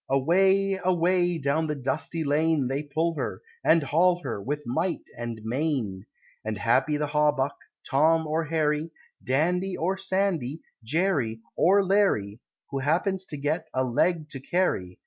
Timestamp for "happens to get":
12.79-13.67